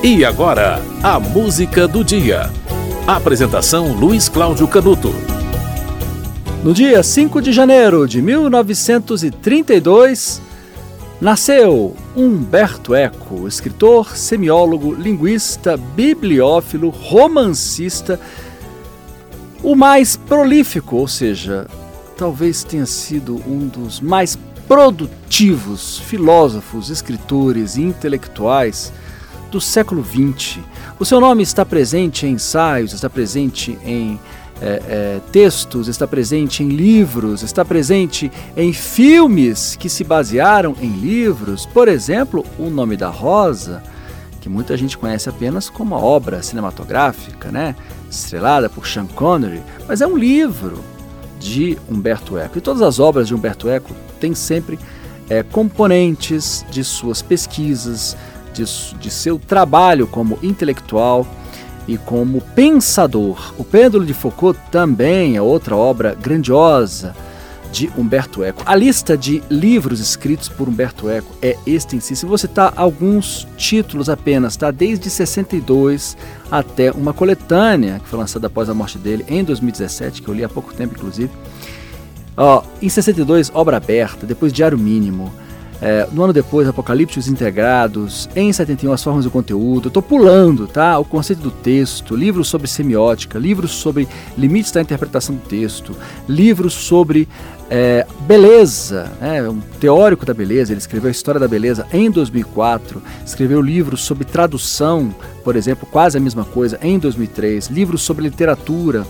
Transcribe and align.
E 0.00 0.24
agora, 0.24 0.80
a 1.02 1.18
música 1.18 1.88
do 1.88 2.04
dia. 2.04 2.52
Apresentação 3.04 3.94
Luiz 3.94 4.28
Cláudio 4.28 4.68
Canuto. 4.68 5.12
No 6.62 6.72
dia 6.72 7.02
5 7.02 7.42
de 7.42 7.50
janeiro 7.50 8.06
de 8.06 8.22
1932, 8.22 10.40
nasceu 11.20 11.96
Humberto 12.14 12.94
Eco, 12.94 13.48
escritor, 13.48 14.16
semiólogo, 14.16 14.94
linguista, 14.94 15.76
bibliófilo, 15.76 16.90
romancista, 16.90 18.20
o 19.64 19.74
mais 19.74 20.16
prolífico, 20.16 20.94
ou 20.94 21.08
seja, 21.08 21.66
talvez 22.16 22.62
tenha 22.62 22.86
sido 22.86 23.42
um 23.44 23.66
dos 23.66 24.00
mais 24.00 24.38
produtivos 24.68 25.98
filósofos, 25.98 26.88
escritores 26.88 27.76
e 27.76 27.82
intelectuais 27.82 28.92
do 29.50 29.60
século 29.60 30.04
XX. 30.04 30.58
O 30.98 31.04
seu 31.04 31.20
nome 31.20 31.42
está 31.42 31.64
presente 31.64 32.26
em 32.26 32.32
ensaios, 32.32 32.92
está 32.92 33.08
presente 33.08 33.78
em 33.84 34.18
é, 34.60 34.82
é, 34.88 35.20
textos, 35.30 35.88
está 35.88 36.06
presente 36.06 36.62
em 36.62 36.68
livros, 36.68 37.42
está 37.42 37.64
presente 37.64 38.30
em 38.56 38.72
filmes 38.72 39.76
que 39.76 39.88
se 39.88 40.02
basearam 40.04 40.74
em 40.80 40.90
livros. 40.90 41.64
Por 41.64 41.88
exemplo, 41.88 42.44
O 42.58 42.68
Nome 42.68 42.96
da 42.96 43.08
Rosa, 43.08 43.82
que 44.40 44.48
muita 44.48 44.76
gente 44.76 44.98
conhece 44.98 45.28
apenas 45.28 45.70
como 45.70 45.94
uma 45.94 46.04
obra 46.04 46.42
cinematográfica, 46.42 47.50
né? 47.50 47.76
estrelada 48.10 48.68
por 48.68 48.86
Sean 48.86 49.06
Connery, 49.06 49.62
mas 49.86 50.00
é 50.00 50.06
um 50.06 50.16
livro 50.16 50.82
de 51.38 51.78
Humberto 51.88 52.36
Eco. 52.36 52.58
E 52.58 52.60
todas 52.60 52.82
as 52.82 52.98
obras 52.98 53.28
de 53.28 53.34
Humberto 53.34 53.68
Eco 53.68 53.94
têm 54.18 54.34
sempre 54.34 54.78
é, 55.28 55.42
componentes 55.42 56.64
de 56.70 56.82
suas 56.82 57.22
pesquisas, 57.22 58.16
de, 58.64 58.94
de 58.98 59.10
seu 59.10 59.38
trabalho 59.38 60.06
como 60.06 60.38
intelectual 60.42 61.26
e 61.86 61.96
como 61.96 62.40
pensador. 62.40 63.54
O 63.56 63.64
Pêndulo 63.64 64.04
de 64.04 64.12
Foucault 64.12 64.58
também 64.70 65.36
é 65.36 65.42
outra 65.42 65.76
obra 65.76 66.14
grandiosa 66.14 67.14
de 67.72 67.90
Humberto 67.96 68.42
Eco. 68.42 68.62
A 68.64 68.74
lista 68.74 69.16
de 69.16 69.42
livros 69.50 70.00
escritos 70.00 70.48
por 70.48 70.68
Humberto 70.68 71.08
Eco 71.08 71.34
é 71.40 71.56
extensíssima. 71.66 72.28
Vou 72.28 72.38
citar 72.38 72.72
alguns 72.76 73.46
títulos 73.56 74.08
apenas, 74.08 74.56
tá? 74.56 74.70
Desde 74.70 75.08
62 75.08 76.16
até 76.50 76.90
uma 76.90 77.12
coletânea 77.12 78.00
que 78.00 78.08
foi 78.08 78.18
lançada 78.18 78.46
após 78.46 78.68
a 78.68 78.74
morte 78.74 78.98
dele 78.98 79.24
em 79.28 79.44
2017, 79.44 80.22
que 80.22 80.28
eu 80.28 80.34
li 80.34 80.44
há 80.44 80.48
pouco 80.48 80.72
tempo, 80.74 80.94
inclusive. 80.94 81.30
Ó, 82.36 82.62
em 82.80 82.88
62, 82.88 83.50
Obra 83.52 83.78
Aberta, 83.78 84.24
depois 84.24 84.52
Diário 84.52 84.78
Mínimo, 84.78 85.32
é, 85.80 86.08
no 86.12 86.24
ano 86.24 86.32
depois, 86.32 86.66
Apocalípticos 86.66 87.28
Integrados, 87.28 88.28
em 88.34 88.52
71, 88.52 88.92
As 88.92 89.02
Formas 89.02 89.24
do 89.24 89.30
Conteúdo. 89.30 89.88
Estou 89.88 90.02
pulando, 90.02 90.66
tá? 90.66 90.98
O 90.98 91.04
conceito 91.04 91.40
do 91.40 91.50
texto, 91.50 92.16
livros 92.16 92.48
sobre 92.48 92.66
semiótica, 92.66 93.38
livros 93.38 93.70
sobre 93.70 94.08
limites 94.36 94.72
da 94.72 94.80
interpretação 94.80 95.34
do 95.34 95.42
texto, 95.42 95.96
livros 96.28 96.72
sobre 96.72 97.28
é, 97.70 98.06
beleza, 98.20 99.10
né? 99.20 99.48
um 99.48 99.60
teórico 99.78 100.26
da 100.26 100.34
beleza. 100.34 100.72
Ele 100.72 100.78
escreveu 100.78 101.08
a 101.08 101.12
História 101.12 101.40
da 101.40 101.46
Beleza 101.46 101.86
em 101.92 102.10
2004, 102.10 103.02
escreveu 103.24 103.60
livros 103.60 104.00
sobre 104.00 104.24
tradução, 104.24 105.14
por 105.44 105.54
exemplo, 105.54 105.86
quase 105.90 106.18
a 106.18 106.20
mesma 106.20 106.44
coisa, 106.44 106.78
em 106.82 106.98
2003, 106.98 107.68
livros 107.68 108.02
sobre 108.02 108.24
literatura 108.24 109.06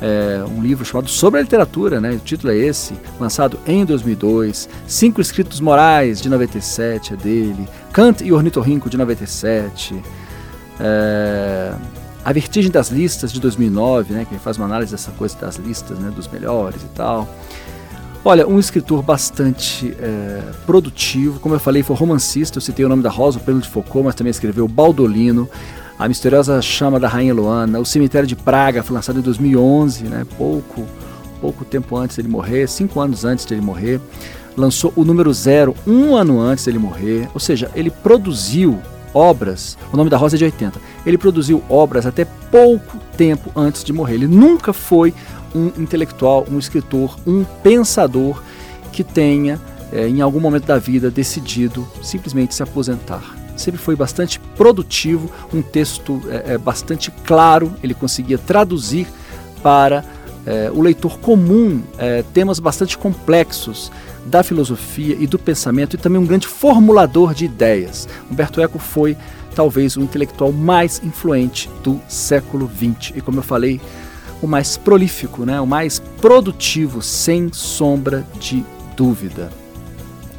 é, 0.00 0.42
um 0.48 0.62
livro 0.62 0.84
chamado 0.84 1.08
Sobre 1.08 1.40
a 1.40 1.42
Literatura, 1.42 2.00
né? 2.00 2.10
o 2.12 2.18
título 2.18 2.52
é 2.52 2.56
esse, 2.56 2.94
lançado 3.18 3.58
em 3.66 3.84
2002, 3.84 4.68
Cinco 4.86 5.20
Escritos 5.20 5.60
Morais, 5.60 6.20
de 6.20 6.28
97, 6.28 7.12
é 7.12 7.16
dele, 7.16 7.68
Kant 7.92 8.24
e 8.24 8.32
Ornitorrinco, 8.32 8.88
de 8.88 8.96
97, 8.96 10.00
é, 10.80 11.74
A 12.24 12.32
Vertigem 12.32 12.70
das 12.70 12.88
Listas, 12.88 13.32
de 13.32 13.40
2009, 13.40 14.14
né? 14.14 14.26
que 14.28 14.38
faz 14.38 14.56
uma 14.56 14.66
análise 14.66 14.92
dessa 14.92 15.10
coisa 15.12 15.36
das 15.38 15.56
listas, 15.56 15.98
né? 15.98 16.10
dos 16.10 16.26
melhores 16.28 16.82
e 16.82 16.88
tal. 16.94 17.28
Olha, 18.22 18.46
um 18.46 18.58
escritor 18.58 19.02
bastante 19.02 19.96
é, 19.98 20.42
produtivo, 20.66 21.40
como 21.40 21.54
eu 21.54 21.58
falei, 21.58 21.82
foi 21.82 21.96
romancista, 21.96 22.58
eu 22.58 22.60
citei 22.60 22.84
o 22.84 22.88
nome 22.88 23.02
da 23.02 23.08
Rosa, 23.08 23.38
o 23.38 23.40
Pelo 23.40 23.60
de 23.60 23.68
Foucault, 23.68 24.04
mas 24.04 24.14
também 24.14 24.30
escreveu 24.30 24.68
Baldolino, 24.68 25.48
a 25.98 26.06
Misteriosa 26.06 26.60
Chama 26.60 27.00
da 27.00 27.08
Rainha 27.08 27.32
Luana, 27.32 27.80
O 27.80 27.84
Cemitério 27.84 28.26
de 28.26 28.36
Praga, 28.36 28.82
foi 28.82 28.94
lançado 28.94 29.18
em 29.18 29.22
2011, 29.22 30.04
né? 30.04 30.26
pouco, 30.36 30.86
pouco 31.40 31.64
tempo 31.64 31.96
antes 31.96 32.14
dele 32.16 32.28
morrer, 32.28 32.68
cinco 32.68 33.00
anos 33.00 33.24
antes 33.24 33.46
dele 33.46 33.62
morrer. 33.62 33.98
Lançou 34.54 34.92
o 34.96 35.04
número 35.04 35.32
zero 35.32 35.74
um 35.86 36.14
ano 36.14 36.40
antes 36.40 36.66
dele 36.66 36.78
morrer, 36.78 37.26
ou 37.32 37.40
seja, 37.40 37.70
ele 37.74 37.90
produziu 37.90 38.78
obras, 39.14 39.76
o 39.92 39.96
nome 39.96 40.10
da 40.10 40.16
Rosa 40.16 40.36
é 40.36 40.38
de 40.38 40.44
80, 40.44 40.80
ele 41.04 41.18
produziu 41.18 41.62
obras 41.68 42.06
até 42.06 42.24
pouco 42.24 42.98
tempo 43.16 43.50
antes 43.54 43.84
de 43.84 43.92
morrer. 43.92 44.14
Ele 44.14 44.26
nunca 44.26 44.72
foi 44.72 45.14
um 45.54 45.66
intelectual, 45.78 46.46
um 46.50 46.58
escritor, 46.58 47.16
um 47.26 47.44
pensador 47.44 48.42
que 48.92 49.02
tenha, 49.02 49.60
é, 49.92 50.08
em 50.08 50.20
algum 50.20 50.40
momento 50.40 50.66
da 50.66 50.78
vida, 50.78 51.10
decidido 51.10 51.86
simplesmente 52.02 52.54
se 52.54 52.62
aposentar. 52.62 53.36
Sempre 53.56 53.80
foi 53.80 53.94
bastante 53.94 54.40
produtivo, 54.56 55.30
um 55.52 55.60
texto 55.60 56.22
é, 56.28 56.54
é, 56.54 56.58
bastante 56.58 57.10
claro, 57.24 57.74
ele 57.82 57.94
conseguia 57.94 58.38
traduzir 58.38 59.06
para 59.62 60.04
é, 60.50 60.68
o 60.68 60.82
leitor 60.82 61.16
comum 61.20 61.80
é, 61.96 62.24
temas 62.34 62.58
bastante 62.58 62.98
complexos 62.98 63.92
da 64.26 64.42
filosofia 64.42 65.16
e 65.18 65.24
do 65.24 65.38
pensamento 65.38 65.94
e 65.94 65.96
também 65.96 66.20
um 66.20 66.26
grande 66.26 66.48
formulador 66.48 67.32
de 67.32 67.44
ideias. 67.44 68.08
Humberto 68.28 68.60
Eco 68.60 68.80
foi 68.80 69.16
talvez 69.54 69.96
o 69.96 70.00
intelectual 70.00 70.50
mais 70.50 71.00
influente 71.04 71.70
do 71.84 72.00
século 72.08 72.68
XX 72.68 73.12
e, 73.14 73.20
como 73.20 73.38
eu 73.38 73.44
falei, 73.44 73.80
o 74.42 74.48
mais 74.48 74.76
prolífico, 74.76 75.44
né? 75.44 75.60
o 75.60 75.66
mais 75.66 76.00
produtivo, 76.20 77.00
sem 77.00 77.52
sombra 77.52 78.26
de 78.40 78.64
dúvida. 78.96 79.50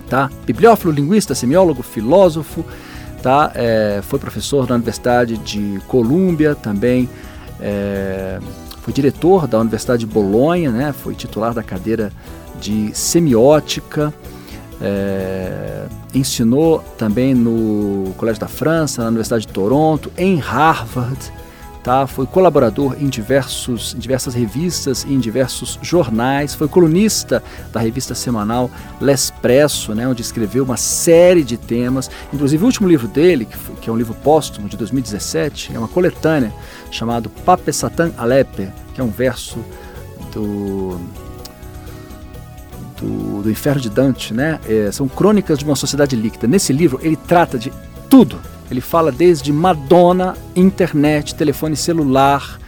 Tá? 0.10 0.30
Bibliófilo, 0.46 0.92
linguista, 0.92 1.34
semiólogo, 1.34 1.82
filósofo, 1.82 2.66
tá? 3.24 3.50
É, 3.56 4.02
foi 4.04 4.20
professor 4.20 4.68
da 4.68 4.76
Universidade 4.76 5.38
de 5.38 5.80
Colômbia 5.88 6.54
também, 6.54 7.10
é, 7.62 8.40
foi 8.82 8.94
diretor 8.94 9.48
da 9.48 9.60
Universidade 9.60 10.06
de 10.06 10.12
Bolonha, 10.12 10.72
né? 10.72 10.94
Foi 10.94 11.14
titular 11.14 11.54
da 11.54 11.64
cadeira 11.64 12.12
de 12.60 12.92
semiótica, 12.94 14.14
é, 14.82 15.86
ensinou 16.14 16.80
também 16.98 17.34
no 17.34 18.12
Colégio 18.18 18.42
da 18.42 18.48
França, 18.48 19.04
na 19.04 19.10
Universidade 19.10 19.46
de 19.46 19.54
Toronto, 19.54 20.12
em 20.18 20.38
Harvard, 20.38 21.32
Tá? 21.84 22.06
Foi 22.06 22.28
colaborador 22.28 22.96
em, 23.00 23.10
diversos, 23.10 23.96
em 23.96 23.98
diversas 23.98 24.36
revistas 24.36 25.04
e 25.04 25.14
em 25.14 25.20
diversos 25.20 25.80
jornais. 25.82 26.54
Foi 26.54 26.68
colunista 26.68 27.42
da 27.74 27.80
revista 27.80 28.14
semanal 28.14 28.70
L'Espresso, 29.00 29.96
né, 29.96 30.08
onde 30.08 30.22
escreveu 30.22 30.64
uma 30.64 30.78
série 30.78 31.44
de 31.44 31.58
temas. 31.58 32.10
Inclusive, 32.32 32.64
o 32.64 32.68
último 32.68 32.88
livro 32.88 33.08
dele, 33.08 33.46
que, 33.46 33.58
foi, 33.58 33.76
que 33.78 33.90
é 33.90 33.94
um 33.94 33.98
livro 33.98 34.14
póstumo 34.14 34.70
de 34.70 34.78
2017, 34.78 35.76
é 35.76 35.80
uma 35.80 35.88
coletânea 35.88 36.54
chamado 36.92 37.30
Pape 37.30 37.74
Satan 37.74 38.12
Alepe, 38.16 38.70
que 38.94 39.02
é 39.02 39.04
um 39.04 39.10
verso 39.10 39.58
do 40.32 41.00
do, 43.00 43.42
do, 43.42 43.50
Inferno 43.50 43.82
de 43.82 43.90
Dante, 43.90 44.32
né? 44.32 44.60
É, 44.70 44.92
são 44.92 45.08
crônicas 45.08 45.58
de 45.58 45.66
uma 45.66 45.76
sociedade 45.76 46.16
líquida. 46.16 46.46
Nesse 46.46 46.72
livro 46.72 47.00
ele 47.02 47.16
trata 47.16 47.58
de 47.58 47.74
tudo 48.08 48.40
ele 48.74 48.82
fala 48.82 49.12
desde 49.12 49.52
Madonna, 49.52 50.36
internet, 50.56 51.36
telefone 51.36 51.76
celular, 51.76 52.60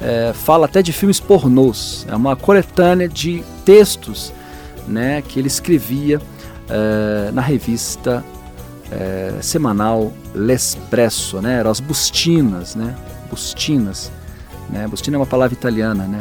é, 0.00 0.32
fala 0.32 0.66
até 0.66 0.82
de 0.82 0.92
filmes 0.92 1.20
pornôs. 1.20 2.06
É 2.08 2.16
uma 2.16 2.34
coletânea 2.34 3.08
de 3.08 3.44
textos 3.64 4.32
né, 4.88 5.22
que 5.22 5.38
ele 5.38 5.48
escrevia 5.48 6.20
é, 6.68 7.30
na 7.32 7.42
revista 7.42 8.24
é, 8.90 9.34
semanal 9.40 10.12
L'Espresso, 10.34 11.40
né? 11.40 11.58
Eram 11.58 11.70
as 11.70 11.80
bustinas, 11.80 12.74
né? 12.74 12.94
Bustinas. 13.30 14.10
Né? 14.68 14.86
Bustina 14.86 15.16
é 15.16 15.20
uma 15.20 15.26
palavra 15.26 15.54
italiana, 15.54 16.04
né? 16.04 16.20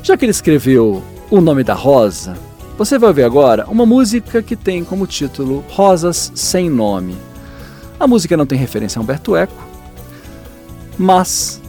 Já 0.02 0.16
que 0.16 0.24
ele 0.24 0.30
escreveu 0.30 1.02
O 1.30 1.42
Nome 1.42 1.62
da 1.62 1.74
Rosa, 1.74 2.34
você 2.78 2.98
vai 2.98 3.10
ouvir 3.10 3.24
agora 3.24 3.66
uma 3.68 3.84
música 3.84 4.42
que 4.42 4.56
tem 4.56 4.82
como 4.82 5.06
título 5.06 5.62
Rosas 5.68 6.32
Sem 6.34 6.70
Nome. 6.70 7.18
A 8.00 8.06
música 8.06 8.34
não 8.34 8.46
tem 8.46 8.58
referência 8.58 8.98
a 8.98 9.02
Humberto 9.02 9.36
Eco, 9.36 9.68
mas 10.96 11.60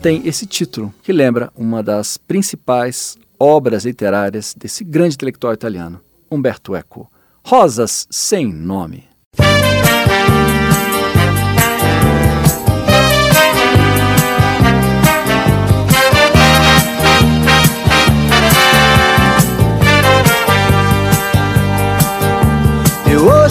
tem 0.00 0.22
esse 0.24 0.46
título 0.46 0.94
que 1.02 1.12
lembra 1.12 1.52
uma 1.56 1.82
das 1.82 2.16
principais 2.16 3.18
obras 3.40 3.84
literárias 3.84 4.54
desse 4.56 4.84
grande 4.84 5.16
intelectual 5.16 5.52
italiano, 5.52 6.00
Umberto 6.30 6.76
Eco. 6.76 7.10
Rosas 7.44 8.06
Sem 8.08 8.52
Nome. 8.52 9.11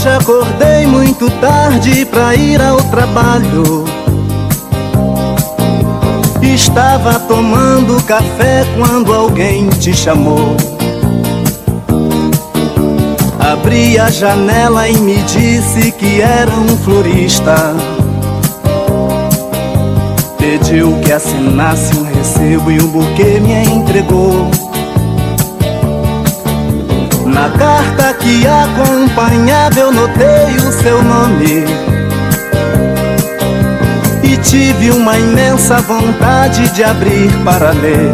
Hoje 0.01 0.09
acordei 0.09 0.87
muito 0.87 1.29
tarde 1.39 2.05
pra 2.05 2.33
ir 2.33 2.59
ao 2.59 2.77
trabalho. 2.77 3.85
Estava 6.41 7.19
tomando 7.19 8.01
café 8.03 8.65
quando 8.75 9.13
alguém 9.13 9.69
te 9.69 9.93
chamou. 9.93 10.57
Abri 13.39 13.99
a 13.99 14.09
janela 14.09 14.89
e 14.89 14.97
me 14.97 15.17
disse 15.23 15.91
que 15.91 16.19
era 16.19 16.51
um 16.51 16.75
florista. 16.77 17.75
Pediu 20.39 20.99
que 21.03 21.11
assinasse 21.11 21.95
um 21.95 22.03
recibo 22.03 22.71
e 22.71 22.81
um 22.81 22.87
buquê 22.87 23.39
me 23.39 23.53
entregou. 23.65 24.49
Na 27.31 27.49
carta 27.49 28.13
que 28.15 28.45
acompanhava 28.45 29.79
eu 29.79 29.91
notei 29.91 30.57
o 30.67 30.71
seu 30.71 31.01
nome. 31.01 31.63
E 34.21 34.37
tive 34.37 34.91
uma 34.91 35.17
imensa 35.17 35.77
vontade 35.77 36.69
de 36.71 36.83
abrir 36.83 37.31
para 37.45 37.71
ler. 37.71 38.11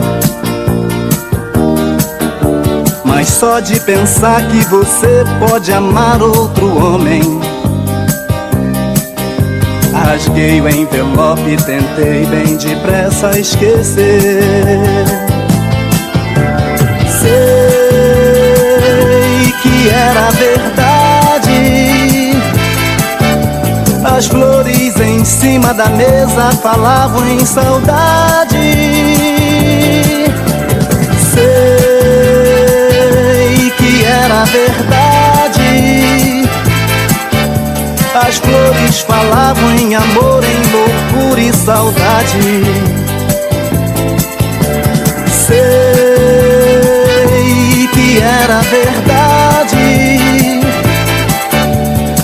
Mas 3.03 3.27
só 3.29 3.59
de 3.59 3.79
pensar 3.79 4.47
que 4.47 4.63
você 4.65 5.23
pode 5.39 5.73
amar 5.73 6.21
outro 6.21 6.77
homem. 6.77 7.41
Rasguei 9.93 10.61
o 10.61 10.69
envelope 10.69 11.49
e 11.49 11.57
tentei 11.57 12.25
bem 12.27 12.55
depressa 12.55 13.37
esquecer 13.37 15.26
verdade. 20.31 21.87
As 24.03 24.27
flores 24.27 24.99
em 24.99 25.23
cima 25.25 25.73
da 25.73 25.89
mesa 25.89 26.51
falavam 26.61 27.27
em 27.27 27.45
saudade. 27.45 28.57
Sei 31.33 31.43
que 33.77 34.05
era 34.05 34.43
verdade. 34.45 34.97
As 38.27 38.37
flores 38.37 39.01
falavam 39.01 39.71
em 39.75 39.95
amor, 39.95 40.43
em 40.43 40.61
loucura 40.71 41.41
e 41.41 41.53
saudade. 41.53 42.63
Sei 45.31 45.57
que 47.93 48.19
era 48.19 48.61
verdade. 48.61 49.36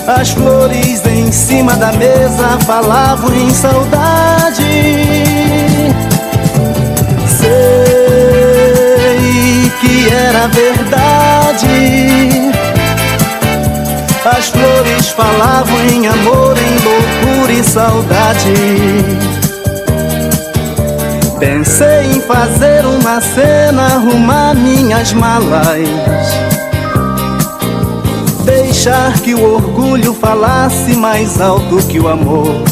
As 0.06 0.32
flores 0.32 1.02
em 1.06 1.32
cima 1.32 1.78
da 1.78 1.94
mesa 1.94 2.60
falavam 2.66 3.34
em 3.34 3.50
saudade. 3.52 4.62
Sei 7.26 7.48
que 9.80 10.14
era 10.14 10.50
verdade. 10.50 12.52
As 14.26 14.50
flores 14.50 15.08
falavam 15.10 15.80
em 15.90 16.06
amor, 16.08 16.58
em 16.58 16.78
loucura 16.84 17.54
e 17.54 17.64
saudade. 17.64 18.54
Pensei 21.40 22.12
em 22.14 22.20
fazer 22.22 22.86
uma 22.86 23.22
cena, 23.22 23.96
arrumar 23.96 24.54
minhas 24.54 25.14
malas. 25.14 25.88
Deixar 28.46 29.20
que 29.22 29.34
o 29.34 29.56
orgulho 29.56 30.14
falasse 30.14 30.96
mais 30.96 31.40
alto 31.40 31.78
que 31.88 32.00
o 32.00 32.08
amor. 32.08 32.64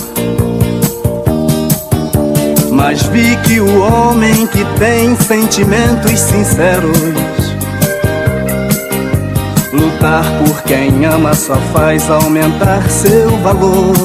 Mas 2.72 3.04
vi 3.04 3.36
que 3.38 3.60
o 3.60 3.82
homem 3.82 4.48
que 4.48 4.66
tem 4.80 5.16
sentimentos 5.16 6.20
sinceros 6.20 7.62
Lutar 9.74 10.26
por 10.44 10.64
quem 10.64 11.06
ama 11.06 11.34
só 11.34 11.56
faz 11.72 12.10
aumentar 12.10 12.90
seu 12.90 13.30
valor. 13.38 13.96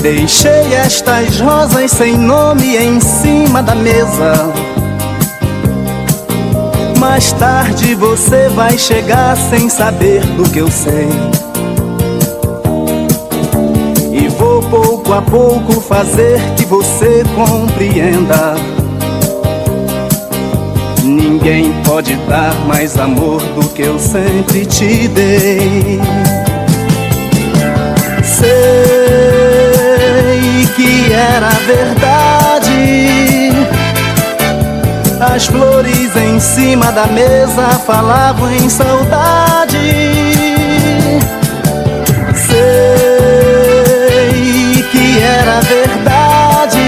Deixei 0.00 0.72
estas 0.74 1.40
rosas 1.40 1.90
sem 1.90 2.16
nome 2.16 2.76
em 2.76 3.00
cima 3.00 3.62
da 3.62 3.74
mesa. 3.74 4.69
Mais 7.00 7.32
tarde 7.32 7.94
você 7.94 8.50
vai 8.50 8.76
chegar 8.76 9.34
sem 9.34 9.70
saber 9.70 10.20
do 10.36 10.42
que 10.50 10.58
eu 10.58 10.70
sei. 10.70 11.08
E 14.12 14.28
vou 14.28 14.62
pouco 14.64 15.14
a 15.14 15.22
pouco 15.22 15.80
fazer 15.80 16.38
que 16.58 16.66
você 16.66 17.24
compreenda. 17.34 18.54
Ninguém 21.02 21.72
pode 21.84 22.16
dar 22.28 22.54
mais 22.66 22.98
amor 22.98 23.40
do 23.40 23.66
que 23.70 23.80
eu 23.80 23.98
sempre 23.98 24.66
te 24.66 25.08
dei. 25.08 25.98
Sei 28.22 28.50
que 30.76 31.10
era 31.14 31.48
verdade. 31.66 32.10
As 35.18 35.46
flores 35.46 36.16
em 36.40 36.42
cima 36.42 36.90
da 36.90 37.06
mesa 37.06 37.68
falavam 37.86 38.50
em 38.50 38.66
saudade. 38.66 39.76
Sei 42.34 43.32
que 44.90 45.20
era 45.20 45.60
verdade. 45.60 46.80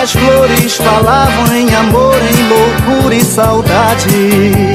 As 0.00 0.12
flores 0.12 0.76
falavam 0.76 1.56
em 1.56 1.74
amor, 1.74 2.14
em 2.14 2.48
loucura 2.48 3.16
e 3.16 3.24
saudade. 3.24 4.73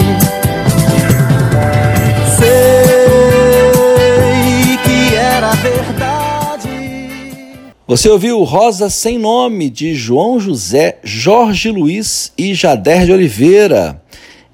Você 7.90 8.08
ouviu 8.08 8.44
Rosa 8.44 8.88
Sem 8.88 9.18
Nome, 9.18 9.68
de 9.68 9.96
João 9.96 10.40
José, 10.40 11.00
Jorge 11.04 11.72
Luiz 11.72 12.32
e 12.38 12.54
Jader 12.54 13.04
de 13.04 13.12
Oliveira. 13.12 14.00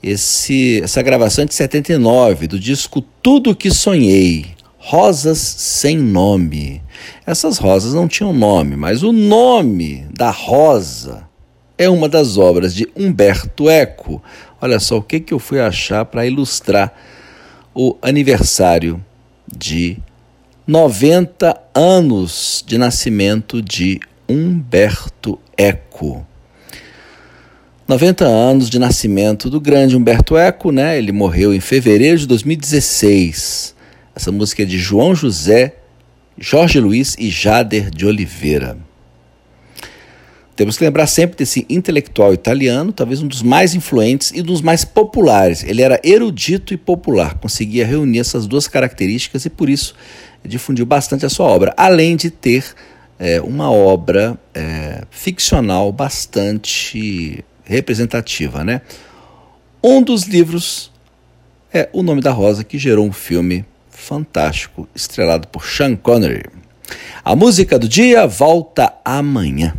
Esse, 0.02 0.80
essa 0.82 1.02
gravação 1.02 1.44
é 1.44 1.46
de 1.46 1.54
79, 1.54 2.48
do 2.48 2.58
disco 2.58 3.02
Tudo 3.02 3.54
Que 3.54 3.70
Sonhei. 3.70 4.46
Rosas 4.78 5.38
Sem 5.38 5.98
Nome. 5.98 6.82
Essas 7.28 7.58
rosas 7.58 7.94
não 7.94 8.08
tinham 8.08 8.32
nome, 8.32 8.78
mas 8.78 9.04
o 9.04 9.12
nome 9.12 10.08
da 10.14 10.32
rosa 10.32 11.28
é 11.78 11.90
uma 11.90 12.08
das 12.08 12.38
obras 12.38 12.74
de 12.74 12.88
Humberto 12.96 13.70
Eco. 13.70 14.24
Olha 14.62 14.80
só 14.80 14.96
o 14.96 15.04
que, 15.04 15.20
que 15.20 15.34
eu 15.34 15.40
fui 15.40 15.60
achar 15.60 16.06
para 16.06 16.26
ilustrar 16.26 16.94
o 17.74 17.98
aniversário 18.02 19.04
de 19.46 19.98
90 20.68 21.62
anos 21.76 22.64
de 22.66 22.80
nascimento 22.80 23.62
de 23.62 24.00
Humberto 24.28 25.40
Eco. 25.56 26.26
90 27.88 28.26
anos 28.26 28.68
de 28.68 28.80
nascimento 28.80 29.48
do 29.48 29.62
grande 29.62 29.96
Humberto 29.96 30.36
Eco, 30.36 30.72
né? 30.72 30.98
Ele 30.98 31.12
morreu 31.12 31.54
em 31.54 31.60
fevereiro 31.60 32.18
de 32.18 32.26
2016. 32.26 33.76
Essa 34.16 34.32
música 34.32 34.64
é 34.64 34.66
de 34.66 34.80
João 34.80 35.14
José, 35.14 35.76
Jorge 36.36 36.80
Luiz 36.80 37.16
e 37.20 37.30
Jader 37.30 37.92
de 37.92 38.08
Oliveira. 38.08 38.76
Temos 40.56 40.80
que 40.80 40.84
lembrar 40.84 41.06
sempre 41.06 41.38
desse 41.38 41.64
intelectual 41.70 42.34
italiano, 42.34 42.92
talvez 42.92 43.22
um 43.22 43.28
dos 43.28 43.44
mais 43.44 43.76
influentes 43.76 44.32
e 44.34 44.42
dos 44.42 44.62
mais 44.62 44.84
populares. 44.84 45.64
Ele 45.64 45.84
era 45.84 46.02
erudito 46.04 46.74
e 46.74 46.78
popular, 46.78 47.36
conseguia 47.36 47.86
reunir 47.86 48.20
essas 48.20 48.48
duas 48.48 48.68
características 48.68 49.46
e 49.46 49.50
por 49.50 49.70
isso 49.70 49.94
difundiu 50.48 50.86
bastante 50.86 51.26
a 51.26 51.30
sua 51.30 51.48
obra, 51.48 51.74
além 51.78 52.16
de 52.16 52.30
ter 52.30 52.76
é, 53.20 53.42
uma 53.42 53.72
obra 53.72 54.38
é, 54.54 55.04
ficcional 55.10 55.92
bastante 55.92 57.44
representativa. 57.64 58.64
Né? 58.64 58.82
Um 59.84 60.02
dos 60.02 60.24
livros 60.24 60.92
é 61.74 61.90
O 61.92 62.04
Nome 62.04 62.22
da 62.22 62.32
Rosa, 62.32 62.64
que 62.64 62.78
gerou 62.78 63.06
um 63.06 63.12
filme 63.12 63.66
fantástico, 63.90 64.88
estrelado 64.96 65.48
por 65.48 65.66
Sean 65.66 65.96
Connery. 65.96 66.46
A 67.24 67.36
música 67.36 67.80
do 67.80 67.88
dia 67.88 68.28
volta 68.28 68.94
amanhã. 69.04 69.76